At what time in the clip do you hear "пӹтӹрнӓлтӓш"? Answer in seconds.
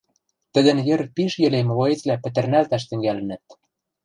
2.23-2.83